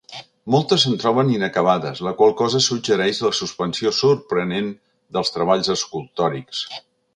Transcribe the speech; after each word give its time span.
Moltes 0.53 0.85
se'n 0.85 0.95
troben 1.01 1.27
inacabades, 1.33 2.01
la 2.07 2.13
qual 2.21 2.33
cosa 2.39 2.61
suggereix 2.69 3.21
la 3.27 3.33
suspensió 3.41 3.93
sorprenent 3.99 4.75
dels 5.19 5.35
treballs 5.39 5.73
escultòrics. 5.79 6.67